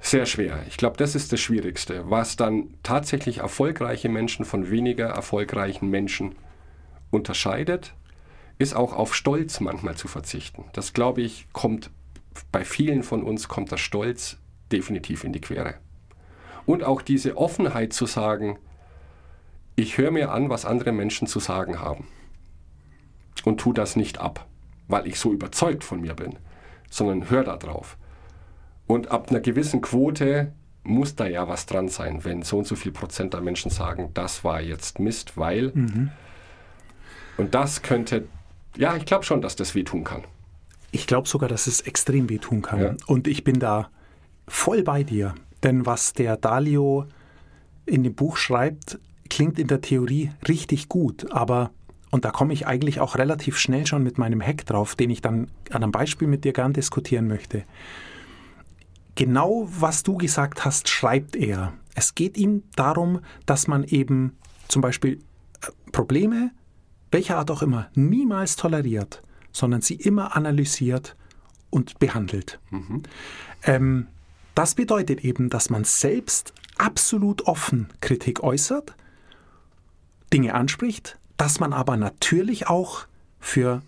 [0.01, 0.63] sehr schwer.
[0.69, 6.37] Ich glaube, das ist das Schwierigste, was dann tatsächlich erfolgreiche Menschen von weniger erfolgreichen Menschen
[7.11, 7.95] unterscheidet,
[8.59, 10.65] ist auch auf Stolz manchmal zu verzichten.
[10.73, 11.91] Das, glaube ich, kommt
[12.53, 14.39] bei vielen von uns, kommt der Stolz
[14.71, 15.75] definitiv in die Quere.
[16.67, 18.59] Und auch diese Offenheit zu sagen,
[19.77, 22.09] ich höre mir an, was andere Menschen zu sagen haben
[23.45, 24.47] und tu das nicht ab,
[24.89, 26.37] weil ich so überzeugt von mir bin,
[26.91, 27.97] sondern hör da drauf.
[28.89, 32.75] Und ab einer gewissen Quote muss da ja was dran sein, wenn so und so
[32.75, 35.71] viel Prozent der Menschen sagen, das war jetzt Mist, weil.
[35.75, 36.11] Mhm.
[37.37, 38.27] Und das könnte,
[38.77, 40.25] ja, ich glaube schon, dass das wehtun kann.
[40.91, 42.81] Ich glaube sogar, dass es extrem wehtun kann.
[42.81, 42.95] Ja.
[43.07, 43.91] Und ich bin da
[44.49, 45.35] voll bei dir.
[45.63, 47.07] Denn was der Dalio
[47.85, 48.99] in dem Buch schreibt,
[49.29, 51.31] klingt in der Theorie richtig gut.
[51.31, 51.71] Aber,
[52.11, 55.21] und da komme ich eigentlich auch relativ schnell schon mit meinem Hack drauf, den ich
[55.21, 57.65] dann an einem Beispiel mit dir gern diskutieren möchte.
[59.19, 61.73] Genau was du gesagt hast, schreibt er.
[61.97, 64.37] Es geht ihm darum, dass man eben
[64.69, 65.15] zum Beispiel
[65.61, 66.53] äh, Probleme,
[67.11, 71.17] welcher Art auch immer, niemals toleriert, sondern sie immer analysiert
[71.69, 72.61] und behandelt.
[72.71, 73.03] Mhm.
[73.65, 74.07] Ähm,
[74.55, 78.95] das bedeutet eben, dass man selbst absolut offen Kritik äußert,
[80.33, 83.09] Dinge anspricht, dass man aber natürlich auch
[83.41, 83.83] für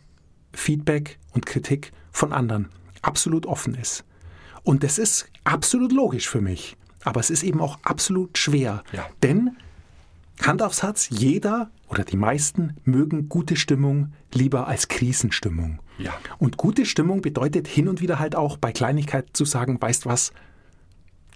[0.52, 2.68] Feedback und Kritik von anderen
[3.00, 4.04] absolut offen ist.
[4.62, 6.76] Und das ist absolut logisch für mich.
[7.04, 8.82] Aber es ist eben auch absolut schwer.
[8.92, 9.06] Ja.
[9.22, 9.56] Denn,
[10.42, 15.80] Hand aufs Herz, jeder oder die meisten mögen gute Stimmung lieber als Krisenstimmung.
[15.98, 16.12] Ja.
[16.38, 20.32] Und gute Stimmung bedeutet hin und wieder halt auch bei Kleinigkeiten zu sagen, weißt was,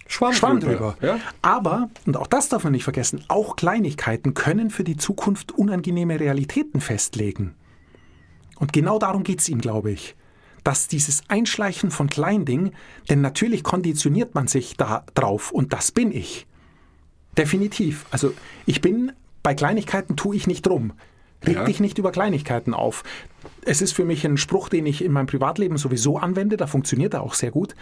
[0.07, 0.95] Schwamm, Schwamm drüber.
[1.01, 1.19] Ja?
[1.41, 6.19] Aber, und auch das darf man nicht vergessen, auch Kleinigkeiten können für die Zukunft unangenehme
[6.19, 7.55] Realitäten festlegen.
[8.57, 10.15] Und genau darum geht es ihm, glaube ich
[10.65, 12.73] dass dieses Einschleichen von Kleindingen,
[13.09, 16.47] denn natürlich konditioniert man sich da drauf und das bin ich.
[17.37, 18.05] Definitiv.
[18.09, 18.33] Also
[18.65, 19.11] ich bin,
[19.43, 20.93] bei Kleinigkeiten tue ich nicht rum.
[21.45, 21.63] Reg ja.
[21.65, 23.03] dich nicht über Kleinigkeiten auf.
[23.63, 27.13] Es ist für mich ein Spruch, den ich in meinem Privatleben sowieso anwende, da funktioniert
[27.13, 27.75] er auch sehr gut.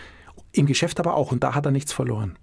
[0.51, 2.37] Im Geschäft aber auch und da hat er nichts verloren.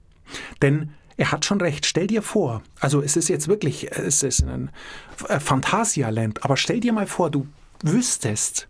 [0.63, 1.85] Denn er hat schon recht.
[1.85, 4.71] Stell dir vor, also es ist jetzt wirklich, es ist ein
[5.17, 7.47] Phantasialand, aber stell dir mal vor, du
[7.83, 8.69] wüsstest,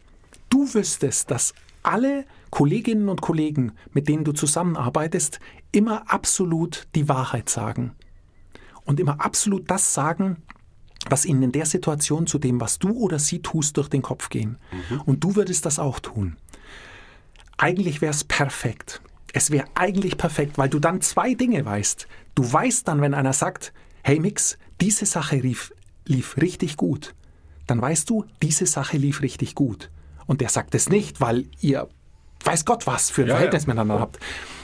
[0.51, 5.41] du wüsstest, dass alle Kolleginnen und Kollegen, mit denen du zusammenarbeitest,
[5.73, 7.93] immer absolut die Wahrheit sagen.
[8.85, 10.43] Und immer absolut das sagen,
[11.09, 14.29] was ihnen in der Situation zu dem, was du oder sie tust, durch den Kopf
[14.29, 14.59] gehen.
[14.91, 15.01] Mhm.
[15.03, 16.37] Und du würdest das auch tun.
[17.57, 19.01] Eigentlich wäre es perfekt.
[19.33, 22.09] Es wäre eigentlich perfekt, weil du dann zwei Dinge weißt.
[22.35, 25.73] Du weißt dann, wenn einer sagt, hey Mix, diese Sache lief,
[26.05, 27.15] lief richtig gut.
[27.67, 29.91] Dann weißt du, diese Sache lief richtig gut.
[30.31, 31.88] Und der sagt es nicht, weil ihr
[32.45, 33.66] weiß Gott was für ein ja, Verhältnis ja.
[33.66, 34.21] miteinander habt.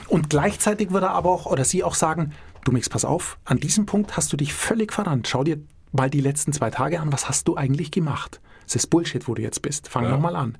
[0.07, 2.31] Und gleichzeitig würde er aber auch oder sie auch sagen,
[2.63, 5.27] du Mix, pass auf, an diesem Punkt hast du dich völlig verrannt.
[5.27, 5.59] Schau dir
[5.91, 8.39] mal die letzten zwei Tage an, was hast du eigentlich gemacht?
[8.65, 9.89] Es ist Bullshit, wo du jetzt bist.
[9.89, 10.11] Fang ja.
[10.11, 10.57] nochmal an.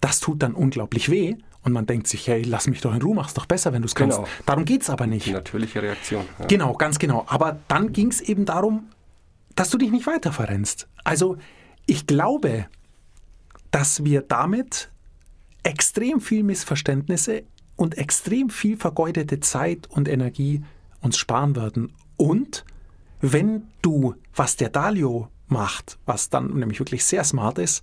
[0.00, 3.14] Das tut dann unglaublich weh und man denkt sich, hey, lass mich doch in Ruhe,
[3.14, 4.18] mach's doch besser, wenn du es kannst.
[4.18, 4.28] Genau.
[4.44, 5.26] Darum geht es aber nicht.
[5.26, 6.24] Die natürliche Reaktion.
[6.40, 6.46] Ja.
[6.46, 7.26] Genau, ganz genau.
[7.28, 8.88] Aber dann ging es eben darum,
[9.54, 10.88] dass du dich nicht weiter verrennst.
[11.04, 11.36] Also
[11.86, 12.66] ich glaube,
[13.70, 14.90] dass wir damit
[15.62, 17.44] extrem viel Missverständnisse
[17.76, 20.62] und extrem viel vergeudete Zeit und Energie
[21.00, 21.92] uns sparen würden.
[22.16, 22.64] Und
[23.20, 27.82] wenn du, was der Dalio macht, was dann nämlich wirklich sehr smart ist,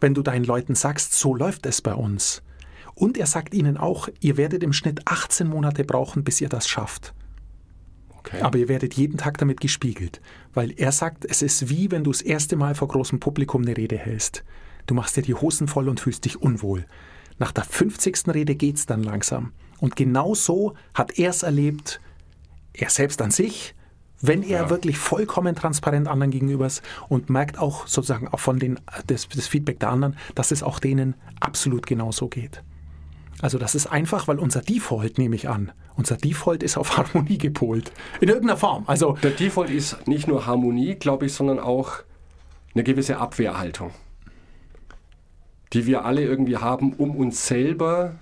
[0.00, 2.42] wenn du deinen Leuten sagst, so läuft es bei uns.
[2.94, 6.68] Und er sagt ihnen auch, ihr werdet im Schnitt 18 Monate brauchen, bis ihr das
[6.68, 7.14] schafft.
[8.18, 8.40] Okay.
[8.40, 10.20] Aber ihr werdet jeden Tag damit gespiegelt,
[10.54, 13.76] weil er sagt, es ist wie wenn du das erste Mal vor großem Publikum eine
[13.76, 14.44] Rede hältst.
[14.86, 16.86] Du machst dir die Hosen voll und fühlst dich unwohl.
[17.38, 18.28] Nach der 50.
[18.28, 19.52] Rede geht's dann langsam.
[19.80, 22.00] Und genau so hat er es erlebt,
[22.72, 23.74] er selbst an sich,
[24.20, 24.70] wenn er ja.
[24.70, 29.48] wirklich vollkommen transparent anderen gegenüber ist und merkt auch sozusagen auch von den, das, das
[29.48, 32.62] Feedback der anderen, dass es auch denen absolut genauso geht.
[33.40, 37.38] Also das ist einfach, weil unser Default, nehme ich an, unser Default ist auf Harmonie
[37.38, 37.90] gepolt.
[38.20, 38.84] In irgendeiner Form.
[38.86, 41.94] Also der Default ist nicht nur Harmonie, glaube ich, sondern auch
[42.74, 43.90] eine gewisse Abwehrhaltung
[45.72, 48.14] die wir alle irgendwie haben, um uns selber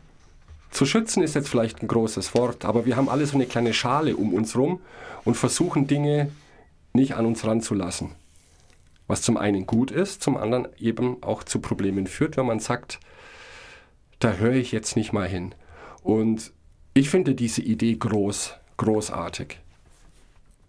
[0.70, 3.74] zu schützen, ist jetzt vielleicht ein großes Wort, aber wir haben alle so eine kleine
[3.74, 4.80] Schale um uns rum
[5.24, 6.30] und versuchen Dinge
[6.92, 8.12] nicht an uns ranzulassen.
[9.08, 13.00] Was zum einen gut ist, zum anderen eben auch zu Problemen führt, wenn man sagt,
[14.20, 15.54] da höre ich jetzt nicht mal hin.
[16.02, 16.52] Und
[16.94, 19.58] ich finde diese Idee groß, großartig.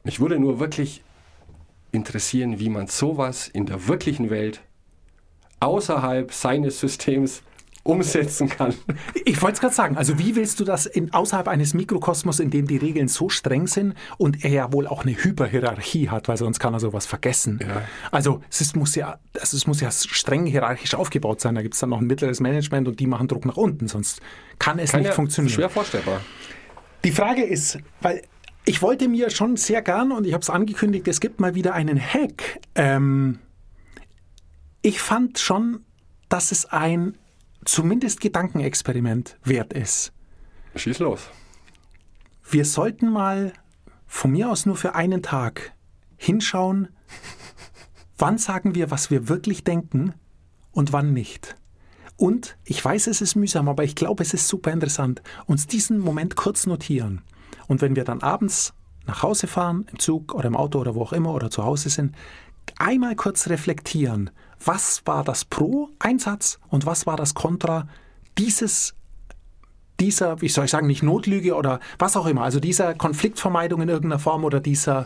[0.03, 1.03] Mich würde nur wirklich
[1.91, 4.61] interessieren, wie man sowas in der wirklichen Welt
[5.61, 7.41] außerhalb seines Systems
[7.83, 8.75] umsetzen kann.
[9.25, 12.51] Ich wollte es gerade sagen, also wie willst du das in, außerhalb eines Mikrokosmos, in
[12.51, 16.37] dem die Regeln so streng sind und er ja wohl auch eine Hyperhierarchie hat, weil
[16.37, 17.59] sonst kann er sowas vergessen.
[17.61, 17.81] Ja.
[18.11, 21.55] Also es ist, muss ja, also es muss ja streng hierarchisch aufgebaut sein.
[21.55, 24.21] Da gibt es dann noch ein mittleres Management und die machen Druck nach unten, sonst
[24.59, 25.53] kann es Kann nicht ja funktionieren.
[25.53, 26.21] Schwer vorstellbar.
[27.03, 28.21] Die Frage ist, weil
[28.65, 31.73] ich wollte mir schon sehr gern, und ich habe es angekündigt, es gibt mal wieder
[31.73, 32.59] einen Hack.
[32.75, 33.39] Ähm,
[34.81, 35.85] ich fand schon,
[36.29, 37.17] dass es ein
[37.65, 40.13] zumindest Gedankenexperiment wert ist.
[40.75, 41.29] Schieß los.
[42.49, 43.53] Wir sollten mal
[44.07, 45.73] von mir aus nur für einen Tag
[46.17, 46.89] hinschauen,
[48.17, 50.13] wann sagen wir, was wir wirklich denken
[50.71, 51.55] und wann nicht.
[52.17, 55.99] Und ich weiß, es ist mühsam, aber ich glaube, es ist super interessant, uns diesen
[55.99, 57.21] Moment kurz notieren.
[57.67, 58.73] Und wenn wir dann abends
[59.07, 61.89] nach Hause fahren, im Zug oder im Auto oder wo auch immer oder zu Hause
[61.89, 62.15] sind,
[62.77, 64.29] einmal kurz reflektieren,
[64.65, 67.87] was war das Pro-Einsatz und was war das Contra
[68.37, 68.95] dieses
[69.99, 73.89] dieser, wie soll ich sagen, nicht Notlüge oder was auch immer, also dieser Konfliktvermeidung in
[73.89, 75.05] irgendeiner Form oder dieser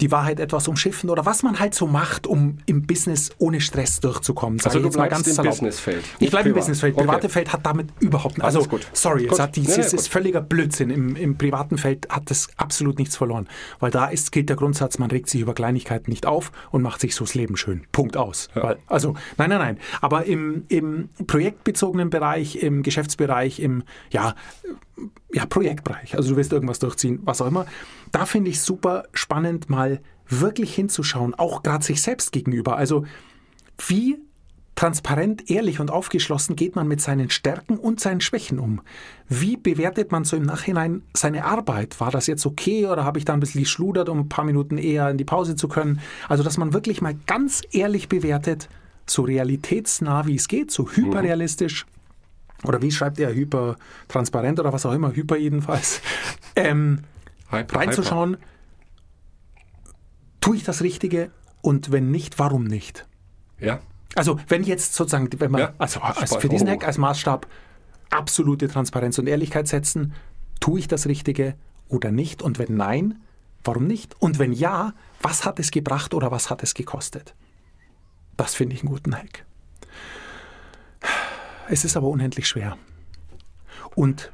[0.00, 4.00] die Wahrheit etwas umschiffen oder was man halt so macht, um im Business ohne Stress
[4.00, 4.60] durchzukommen.
[4.64, 5.44] Also ich du jetzt mal bleibst im.
[5.44, 6.54] Businessfeld, Ich bleibe im.
[6.54, 6.94] Businessfeld.
[6.96, 7.04] Okay.
[7.04, 8.86] Private Feld hat damit überhaupt Alles Also, gut.
[8.92, 9.32] sorry, Gut.
[9.32, 10.90] es hat dieses, Nee, nee, es ist völliger Blödsinn.
[10.90, 13.48] Im, Im privaten Feld hat das absolut nichts verloren.
[13.80, 17.00] Weil da ist, gilt der Grundsatz, man regt sich über Kleinigkeiten nicht auf und macht
[17.00, 17.82] sich so das Leben schön.
[17.92, 18.48] Punkt aus.
[18.54, 19.78] Weil, also, nein, nein, nein.
[20.00, 24.34] Aber im, im projektbezogenen Bereich, im Geschäftsbereich, im, ja,
[25.32, 27.66] ja, Projektbereich, also du willst irgendwas durchziehen, was auch immer,
[28.12, 32.76] da finde ich super spannend, mal wirklich hinzuschauen, auch gerade sich selbst gegenüber.
[32.76, 33.04] Also
[33.86, 34.18] wie
[34.78, 38.80] transparent, ehrlich und aufgeschlossen geht man mit seinen Stärken und seinen Schwächen um?
[39.28, 41.98] Wie bewertet man so im Nachhinein seine Arbeit?
[41.98, 44.78] War das jetzt okay oder habe ich da ein bisschen geschludert, um ein paar Minuten
[44.78, 46.00] eher in die Pause zu können?
[46.28, 48.68] Also, dass man wirklich mal ganz ehrlich bewertet,
[49.04, 51.84] so realitätsnah wie es geht, so hyperrealistisch
[52.64, 56.00] oder wie schreibt er, hypertransparent oder was auch immer, hyper jedenfalls,
[56.56, 57.00] ähm,
[57.50, 58.36] Hyper, reinzuschauen,
[60.40, 63.06] tue ich das Richtige und wenn nicht, warum nicht?
[63.58, 63.80] Ja,
[64.14, 66.68] Also wenn jetzt sozusagen, wenn man Ja, also, also für diesen.
[66.68, 67.46] Hack als Maßstab
[68.10, 70.14] absolute Transparenz und Ehrlichkeit setzen,
[70.60, 71.54] tue ich das Richtige
[71.88, 72.42] oder nicht?
[72.42, 73.20] Und wenn nein,
[73.64, 74.20] warum nicht?
[74.20, 77.34] Und wenn ja, was hat es gebracht oder was hat es gekostet?
[78.36, 79.44] Das finde ich einen guten Hack.
[81.70, 82.76] Es ist aber unendlich schwer.
[83.94, 84.32] Und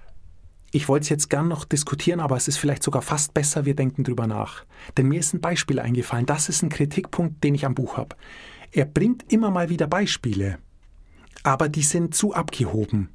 [0.71, 3.77] ich wollte es jetzt gern noch diskutieren, aber es ist vielleicht sogar fast besser, wir
[3.77, 4.65] denken drüber nach.
[4.97, 6.27] Denn mir ist ein Beispiel eingefallen.
[6.27, 8.17] Das ist ein Kritikpunkt, den ich am Buch habe.
[8.73, 10.59] Er bringt immer mal wieder Beispiele,
[11.45, 13.11] aber die sind zu abgehoben.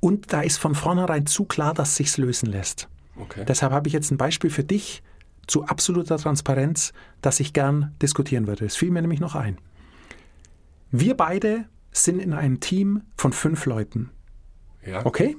[0.00, 2.88] Und da ist von vornherein zu klar, dass sich's lösen lässt.
[3.18, 3.44] okay.
[3.46, 5.02] Deshalb habe ich jetzt ein Beispiel für dich
[5.46, 8.64] zu absoluter Transparenz, das ich gern diskutieren würde.
[8.64, 9.58] Es fiel mir nämlich noch ein.
[10.90, 11.66] Wir beide
[12.04, 14.10] sind in einem Team von fünf Leuten.
[14.84, 15.04] ja.
[15.04, 15.36] Okay?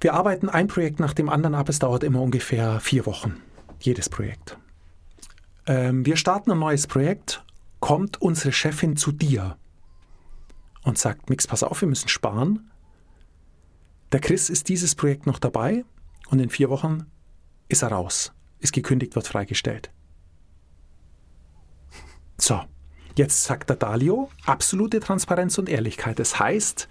[0.00, 1.68] Wir arbeiten ein Projekt nach dem anderen ab.
[1.68, 3.36] Es dauert immer ungefähr vier Wochen.
[3.80, 4.56] Jedes Projekt.
[5.66, 7.44] Ähm, wir starten ein neues Projekt,
[7.80, 9.58] kommt unsere Chefin zu dir
[10.82, 12.70] und sagt, Mix, pass auf, wir müssen sparen.
[14.12, 15.84] Der Chris ist dieses Projekt noch dabei
[16.30, 17.06] und in vier Wochen
[17.68, 18.32] ist er raus.
[18.58, 19.90] Ist gekündigt, wird freigestellt.
[22.38, 22.62] So,
[23.16, 26.18] jetzt sagt der Dalio, absolute Transparenz und Ehrlichkeit.
[26.18, 26.88] Das heißt,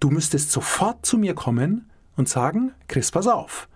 [0.00, 3.68] du müsstest sofort zu mir kommen und sagen, Chris, pass auf.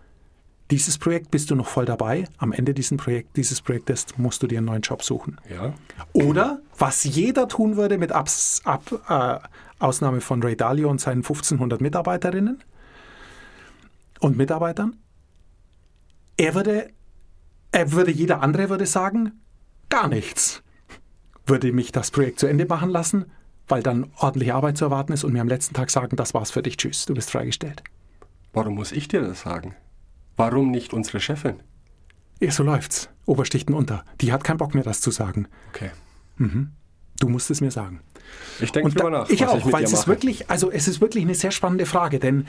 [0.70, 2.26] Dieses Projekt bist du noch voll dabei.
[2.38, 5.40] Am Ende dieses, Projekt, dieses Projektes musst du dir einen neuen Job suchen.
[5.48, 5.72] ja.
[6.12, 9.38] Oder was jeder tun würde mit Abs, ab, äh,
[9.78, 12.62] Ausnahme von Ray Dalio und seinen 1500 Mitarbeiterinnen
[14.18, 14.96] und Mitarbeitern.
[16.36, 16.88] Er würde,
[17.70, 19.40] er würde, jeder andere würde sagen,
[19.88, 20.62] gar nichts.
[21.46, 23.26] Würde mich das Projekt zu Ende machen lassen,
[23.68, 26.50] weil dann ordentliche Arbeit zu erwarten ist und mir am letzten Tag sagen, das war's
[26.50, 27.82] für dich, tschüss, du bist freigestellt.
[28.52, 29.74] Warum muss ich dir das sagen?
[30.36, 31.62] Warum nicht unsere Chefin?
[32.40, 33.08] Ja, so läuft's.
[33.24, 34.04] Oberstichten unter.
[34.20, 35.48] Die hat keinen Bock mehr, das zu sagen.
[35.70, 35.90] Okay.
[37.18, 38.00] Du musst es mir sagen.
[38.60, 39.30] Ich denke drüber nach.
[39.30, 40.08] ich auch, ich weil es ist mache.
[40.08, 42.46] wirklich, also es ist wirklich eine sehr spannende Frage, denn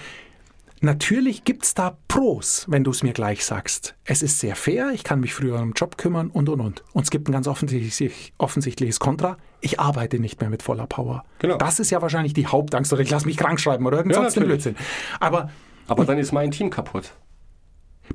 [0.81, 3.95] natürlich gibt es da Pros, wenn du es mir gleich sagst.
[4.05, 6.83] Es ist sehr fair, ich kann mich früher um den Job kümmern und und und.
[6.93, 9.37] Und es gibt ein ganz offensichtlich, offensichtliches Kontra.
[9.61, 11.23] Ich arbeite nicht mehr mit voller Power.
[11.39, 11.57] Genau.
[11.57, 14.27] Das ist ja wahrscheinlich die Hauptangst, oder ich lasse mich krank schreiben oder irgend Ja.
[14.29, 14.75] Blödsinn.
[15.19, 15.49] Aber
[15.87, 17.13] Aber dann ist mein Team kaputt.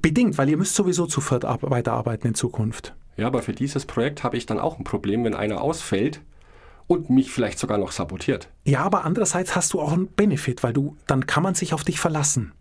[0.00, 2.94] bedingt, weil ihr müsst sowieso zu viert ar- weiterarbeiten in Zukunft.
[3.16, 6.20] Ja, aber für dieses Projekt habe ich dann auch ein Problem, wenn einer ausfällt
[6.92, 8.48] und mich vielleicht sogar noch sabotiert.
[8.64, 11.84] Ja, aber andererseits hast du auch einen Benefit, weil du, dann kann man sich auf
[11.84, 12.52] dich verlassen.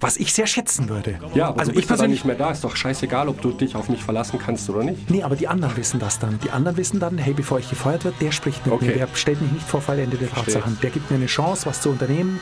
[0.00, 1.18] Was ich sehr schätzen würde.
[1.34, 2.50] Ja, aber also du bist ich dann persönlich nicht mehr da.
[2.52, 5.10] Ist doch scheißegal, ob du dich auf mich verlassen kannst oder nicht.
[5.10, 6.38] Nee, aber die anderen wissen das dann.
[6.44, 8.86] Die anderen wissen dann, hey, bevor ich gefeuert wird, der spricht mit Okay.
[8.86, 10.78] mir, der stellt mich nicht vor Fallende der Tatsachen.
[10.82, 12.38] Der gibt mir eine Chance, was zu unternehmen.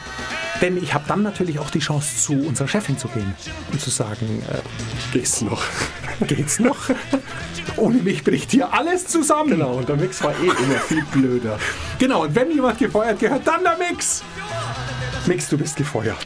[0.60, 3.34] Denn ich habe dann natürlich auch die Chance, zu unserer Chefin zu gehen
[3.72, 4.42] und zu sagen,
[5.12, 5.62] Geht's noch?
[6.20, 6.76] äh, geht's noch?
[7.76, 9.50] Ohne mich bricht hier alles zusammen.
[9.50, 11.58] Genau, und der Mix war eh immer viel blöder.
[11.98, 14.22] Genau, und wenn jemand gefeuert gehört, dann der Mix.
[15.26, 16.24] Mix, du bist gefeuert.